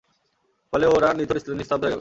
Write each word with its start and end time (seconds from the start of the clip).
ফলে 0.73 0.85
ওরা 0.95 1.09
নিথর 1.17 1.37
নিস্তব্ধ 1.59 1.81
হয়ে 1.83 1.85
গেল। 1.85 1.89